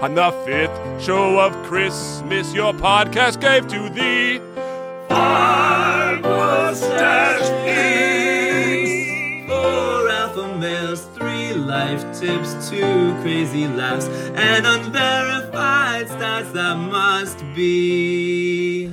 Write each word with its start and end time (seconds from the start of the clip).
On 0.00 0.14
the 0.14 0.30
fifth 0.46 1.04
show 1.04 1.38
of 1.38 1.52
Christmas, 1.66 2.54
your 2.54 2.72
podcast 2.72 3.38
gave 3.38 3.68
to 3.68 3.90
thee 3.90 4.38
five 5.10 6.22
mustache. 6.22 7.46
Four 9.46 10.08
alpha 10.08 10.56
males, 10.56 11.04
three 11.14 11.52
life 11.52 12.00
tips, 12.18 12.70
two 12.70 13.14
crazy 13.20 13.68
laughs, 13.68 14.06
and 14.06 14.66
unverified 14.66 16.06
stats 16.06 16.50
that 16.54 16.76
must 16.76 17.40
be. 17.54 18.90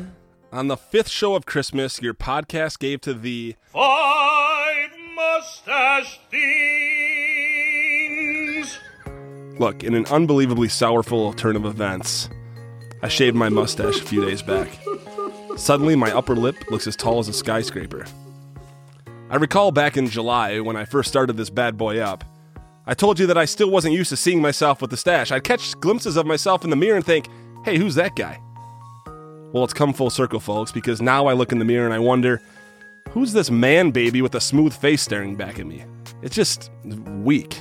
On 0.51 0.67
the 0.67 0.75
fifth 0.75 1.07
show 1.07 1.35
of 1.35 1.45
Christmas, 1.45 2.01
your 2.01 2.15
podcast 2.15 2.79
gave 2.79 2.99
to 3.01 3.13
thee 3.13 3.55
Five 3.71 4.89
mustache 5.15 6.19
things. 6.29 6.96
Look, 9.59 9.83
in 9.83 9.95
an 9.95 10.05
unbelievably 10.05 10.67
sourful 10.67 11.35
turn 11.35 11.55
of 11.55 11.65
events, 11.65 12.29
I 13.01 13.07
shaved 13.07 13.35
my 13.35 13.49
mustache 13.49 13.99
a 13.99 14.03
few 14.03 14.23
days 14.23 14.43
back. 14.43 14.69
Suddenly, 15.55 15.95
my 15.95 16.11
upper 16.11 16.35
lip 16.35 16.55
looks 16.69 16.85
as 16.85 16.95
tall 16.95 17.17
as 17.17 17.27
a 17.27 17.33
skyscraper. 17.33 18.05
I 19.31 19.37
recall 19.37 19.71
back 19.71 19.97
in 19.97 20.07
July 20.07 20.59
when 20.59 20.75
I 20.75 20.85
first 20.85 21.09
started 21.09 21.37
this 21.37 21.49
bad 21.49 21.75
boy 21.75 21.99
up. 21.99 22.23
I 22.85 22.93
told 22.93 23.19
you 23.19 23.25
that 23.25 23.37
I 23.37 23.45
still 23.45 23.71
wasn't 23.71 23.95
used 23.95 24.09
to 24.11 24.15
seeing 24.17 24.41
myself 24.41 24.79
with 24.79 24.91
the 24.91 24.97
stash. 24.97 25.31
I'd 25.31 25.43
catch 25.43 25.77
glimpses 25.79 26.17
of 26.17 26.27
myself 26.27 26.63
in 26.63 26.69
the 26.69 26.75
mirror 26.75 26.95
and 26.95 27.05
think, 27.05 27.27
hey, 27.65 27.77
who's 27.77 27.95
that 27.95 28.15
guy? 28.15 28.39
Well, 29.51 29.63
it's 29.63 29.73
come 29.73 29.91
full 29.91 30.11
circle, 30.11 30.39
folks, 30.39 30.71
because 30.71 31.01
now 31.01 31.25
I 31.25 31.33
look 31.33 31.51
in 31.51 31.57
the 31.57 31.65
mirror 31.65 31.85
and 31.85 31.93
I 31.93 31.99
wonder, 31.99 32.41
who's 33.09 33.33
this 33.33 33.49
man 33.49 33.89
baby 33.89 34.21
with 34.21 34.35
a 34.35 34.41
smooth 34.41 34.73
face 34.73 35.01
staring 35.01 35.35
back 35.35 35.57
at 35.57 35.65
me? 35.65 35.83
It's 36.21 36.35
just 36.35 36.69
weak. 36.83 37.59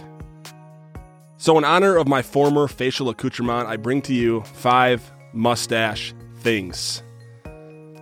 So, 1.39 1.59
in 1.59 1.65
honor 1.65 1.97
of 1.97 2.09
my 2.09 2.23
former 2.23 2.67
facial 2.67 3.11
accoutrement, 3.11 3.69
I 3.69 3.77
bring 3.77 4.01
to 4.03 4.15
you 4.15 4.41
five 4.42 5.11
mustache 5.34 6.15
things. 6.37 7.03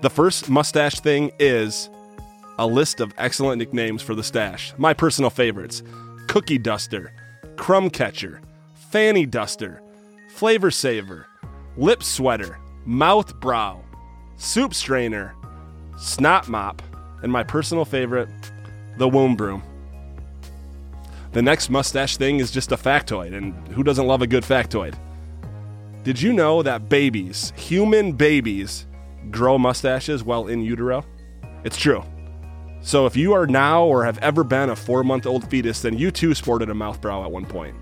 The 0.02 0.10
first 0.10 0.48
mustache 0.48 1.00
thing 1.00 1.32
is 1.40 1.90
a 2.58 2.66
list 2.66 3.00
of 3.00 3.12
excellent 3.18 3.58
nicknames 3.58 4.02
for 4.02 4.14
the 4.14 4.22
stash. 4.22 4.72
My 4.78 4.94
personal 4.94 5.30
favorites 5.30 5.82
Cookie 6.28 6.58
Duster, 6.58 7.12
Crumb 7.56 7.90
Catcher, 7.90 8.40
Fanny 8.90 9.26
Duster, 9.26 9.82
Flavor 10.30 10.70
Saver, 10.70 11.26
Lip 11.76 12.04
Sweater, 12.04 12.58
Mouth 12.84 13.40
Brow, 13.40 13.82
Soup 14.36 14.72
Strainer, 14.72 15.34
Snot 15.98 16.48
Mop, 16.48 16.82
and 17.22 17.32
my 17.32 17.42
personal 17.42 17.84
favorite, 17.84 18.28
the 18.98 19.08
Womb 19.08 19.34
Broom. 19.34 19.62
The 21.34 21.42
next 21.42 21.68
mustache 21.68 22.16
thing 22.16 22.38
is 22.38 22.52
just 22.52 22.70
a 22.70 22.76
factoid, 22.76 23.36
and 23.36 23.54
who 23.72 23.82
doesn't 23.82 24.06
love 24.06 24.22
a 24.22 24.26
good 24.26 24.44
factoid? 24.44 24.94
Did 26.04 26.22
you 26.22 26.32
know 26.32 26.62
that 26.62 26.88
babies, 26.88 27.52
human 27.56 28.12
babies, 28.12 28.86
grow 29.32 29.58
mustaches 29.58 30.22
while 30.22 30.46
in 30.46 30.62
utero? 30.62 31.04
It's 31.64 31.76
true. 31.76 32.04
So 32.82 33.06
if 33.06 33.16
you 33.16 33.32
are 33.32 33.48
now 33.48 33.84
or 33.84 34.04
have 34.04 34.18
ever 34.18 34.44
been 34.44 34.70
a 34.70 34.76
four 34.76 35.02
month 35.02 35.26
old 35.26 35.50
fetus, 35.50 35.82
then 35.82 35.98
you 35.98 36.12
too 36.12 36.34
sported 36.34 36.70
a 36.70 36.74
mouth 36.74 37.00
brow 37.00 37.24
at 37.24 37.32
one 37.32 37.46
point. 37.46 37.74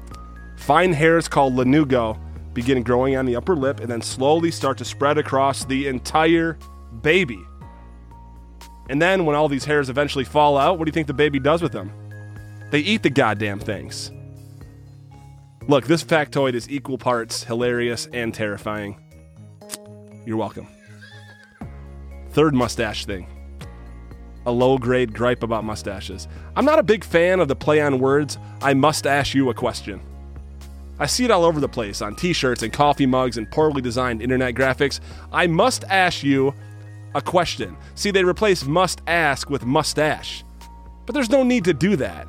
Fine 0.57 0.95
hairs 0.95 1.29
called 1.29 1.53
lanugo 1.53 2.19
begin 2.55 2.83
growing 2.83 3.17
on 3.17 3.27
the 3.27 3.37
upper 3.37 3.55
lip 3.55 3.81
and 3.81 3.91
then 3.91 4.01
slowly 4.01 4.51
start 4.51 4.79
to 4.79 4.85
spread 4.87 5.19
across 5.19 5.67
the 5.67 5.89
entire 5.89 6.57
baby. 7.03 7.45
And 8.89 9.03
then 9.03 9.27
when 9.27 9.37
all 9.37 9.49
these 9.51 9.67
hairs 9.67 9.91
eventually 9.91 10.25
fall 10.25 10.57
out, 10.57 10.79
what 10.79 10.87
do 10.87 10.89
you 10.89 10.95
think 10.95 11.07
the 11.07 11.13
baby 11.13 11.39
does 11.39 11.61
with 11.61 11.73
them? 11.73 11.93
They 12.73 12.81
eat 12.81 13.03
the 13.03 13.11
goddamn 13.11 13.59
things. 13.61 14.11
Look, 15.69 15.87
this 15.87 16.03
factoid 16.03 16.55
is 16.55 16.71
equal 16.71 16.97
parts 16.97 17.45
hilarious 17.45 18.09
and 18.15 18.33
terrifying. 18.33 18.99
You're 20.25 20.39
welcome. 20.39 20.67
Third 22.31 22.55
mustache 22.55 23.05
thing 23.05 23.27
a 24.47 24.51
low 24.51 24.79
grade 24.79 25.13
gripe 25.13 25.43
about 25.43 25.65
mustaches. 25.65 26.27
I'm 26.57 26.65
not 26.65 26.79
a 26.79 26.83
big 26.83 27.05
fan 27.05 27.41
of 27.41 27.47
the 27.47 27.55
play 27.55 27.83
on 27.83 28.01
words, 28.01 28.39
I 28.63 28.73
must 28.73 29.07
ask 29.07 29.35
you 29.35 29.51
a 29.51 29.55
question. 29.55 30.01
I 30.99 31.05
see 31.07 31.27
it 31.27 31.31
all 31.31 31.45
over 31.45 31.61
the 31.61 31.69
place 31.69 32.01
on 32.01 32.17
t 32.17 32.33
shirts 32.33 32.63
and 32.63 32.73
coffee 32.73 33.07
mugs 33.07 33.37
and 33.37 33.51
poorly 33.51 33.83
designed 33.83 34.23
internet 34.23 34.55
graphics. 34.55 34.99
I 35.31 35.47
must 35.47 35.85
ask 35.85 36.25
you 36.25 36.55
a 37.15 37.21
question. 37.21 37.77
See, 37.97 38.11
they 38.11 38.25
replace 38.25 38.65
must 38.65 39.03
ask 39.07 39.51
with 39.51 39.67
mustache. 39.67 40.43
But 41.05 41.13
there's 41.13 41.31
no 41.31 41.43
need 41.43 41.65
to 41.65 41.75
do 41.75 41.97
that. 41.97 42.27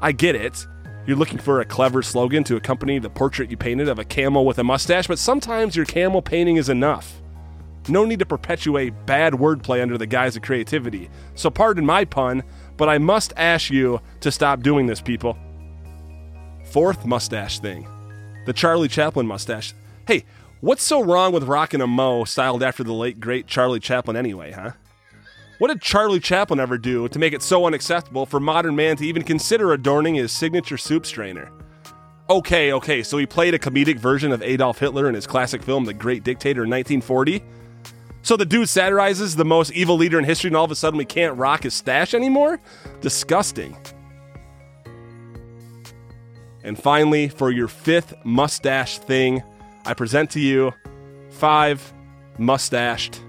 I 0.00 0.12
get 0.12 0.34
it. 0.34 0.66
You're 1.06 1.16
looking 1.16 1.38
for 1.38 1.60
a 1.60 1.64
clever 1.64 2.02
slogan 2.02 2.44
to 2.44 2.56
accompany 2.56 2.98
the 2.98 3.08
portrait 3.08 3.50
you 3.50 3.56
painted 3.56 3.88
of 3.88 3.98
a 3.98 4.04
camel 4.04 4.44
with 4.44 4.58
a 4.58 4.64
mustache, 4.64 5.06
but 5.06 5.18
sometimes 5.18 5.76
your 5.76 5.86
camel 5.86 6.20
painting 6.20 6.56
is 6.56 6.68
enough. 6.68 7.22
No 7.88 8.04
need 8.04 8.18
to 8.18 8.26
perpetuate 8.26 9.06
bad 9.06 9.34
wordplay 9.34 9.80
under 9.80 9.96
the 9.96 10.06
guise 10.06 10.34
of 10.36 10.42
creativity. 10.42 11.08
So, 11.36 11.50
pardon 11.50 11.86
my 11.86 12.04
pun, 12.04 12.42
but 12.76 12.88
I 12.88 12.98
must 12.98 13.32
ask 13.36 13.70
you 13.70 14.00
to 14.20 14.32
stop 14.32 14.62
doing 14.62 14.86
this, 14.86 15.00
people. 15.00 15.38
Fourth 16.64 17.06
mustache 17.06 17.60
thing 17.60 17.86
the 18.44 18.52
Charlie 18.52 18.88
Chaplin 18.88 19.26
mustache. 19.26 19.74
Hey, 20.06 20.24
what's 20.60 20.82
so 20.82 21.02
wrong 21.02 21.32
with 21.32 21.44
rocking 21.44 21.80
a 21.80 21.86
mo 21.86 22.24
styled 22.24 22.62
after 22.62 22.84
the 22.84 22.92
late, 22.92 23.20
great 23.20 23.46
Charlie 23.46 23.80
Chaplin 23.80 24.16
anyway, 24.16 24.52
huh? 24.52 24.72
What 25.58 25.68
did 25.68 25.80
Charlie 25.80 26.20
Chaplin 26.20 26.60
ever 26.60 26.76
do 26.76 27.08
to 27.08 27.18
make 27.18 27.32
it 27.32 27.40
so 27.40 27.64
unacceptable 27.64 28.26
for 28.26 28.38
modern 28.38 28.76
man 28.76 28.96
to 28.96 29.06
even 29.06 29.22
consider 29.22 29.72
adorning 29.72 30.14
his 30.16 30.30
signature 30.30 30.76
soup 30.76 31.06
strainer? 31.06 31.50
Okay, 32.28 32.72
okay, 32.74 33.02
so 33.02 33.16
he 33.16 33.24
played 33.24 33.54
a 33.54 33.58
comedic 33.58 33.98
version 33.98 34.32
of 34.32 34.42
Adolf 34.42 34.78
Hitler 34.78 35.08
in 35.08 35.14
his 35.14 35.26
classic 35.26 35.62
film 35.62 35.86
The 35.86 35.94
Great 35.94 36.24
Dictator 36.24 36.64
in 36.64 36.70
1940? 36.70 37.42
So 38.20 38.36
the 38.36 38.44
dude 38.44 38.68
satirizes 38.68 39.36
the 39.36 39.44
most 39.44 39.72
evil 39.72 39.96
leader 39.96 40.18
in 40.18 40.24
history, 40.24 40.48
and 40.48 40.56
all 40.56 40.64
of 40.64 40.70
a 40.70 40.74
sudden 40.74 40.98
we 40.98 41.04
can't 41.06 41.38
rock 41.38 41.62
his 41.62 41.72
stash 41.72 42.12
anymore? 42.12 42.60
Disgusting. 43.00 43.76
And 46.64 46.78
finally, 46.78 47.28
for 47.28 47.50
your 47.50 47.68
fifth 47.68 48.12
mustache 48.24 48.98
thing, 48.98 49.42
I 49.86 49.94
present 49.94 50.30
to 50.32 50.40
you 50.40 50.74
five 51.30 51.94
mustached 52.38 53.22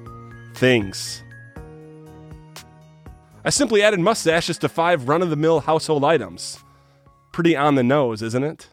things. 0.56 1.24
I 3.48 3.50
simply 3.50 3.82
added 3.82 4.02
mustaches 4.02 4.58
to 4.58 4.68
five 4.68 5.08
run 5.08 5.22
of 5.22 5.30
the 5.30 5.38
mill 5.38 5.62
household 5.62 6.04
items. 6.04 6.60
Pretty 7.32 7.56
on 7.56 7.76
the 7.76 7.82
nose, 7.82 8.22
isn't 8.22 8.44
it? 8.44 8.68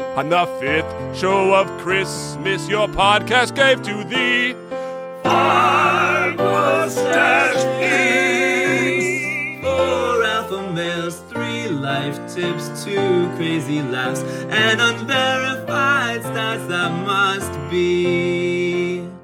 On 0.00 0.30
the 0.30 0.46
fifth 0.58 0.90
show 1.14 1.54
of 1.54 1.66
Christmas, 1.78 2.66
your 2.70 2.88
podcast 2.88 3.54
gave 3.54 3.82
to 3.82 4.02
thee 4.04 4.54
five 5.22 6.36
mustache 6.38 7.62
things. 7.78 9.62
Four 9.62 10.24
alpha 10.24 10.72
males, 10.72 11.20
three 11.28 11.68
life 11.68 12.16
tips, 12.34 12.82
two 12.82 13.30
crazy 13.36 13.82
laughs, 13.82 14.22
and 14.48 14.80
unverified 14.80 16.22
stats 16.22 16.66
that 16.68 16.90
must 17.04 17.52
be. 17.70 19.17